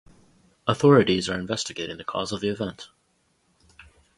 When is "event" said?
2.49-2.87